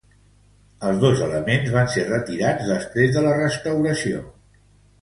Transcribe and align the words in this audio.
Els 0.87 1.03
dos 1.03 1.21
elements 1.25 1.69
van 1.75 1.91
ser 1.97 2.07
retirats 2.09 2.73
després 2.73 3.17
de 3.19 3.25
la 3.29 3.39
restauració. 3.45 4.29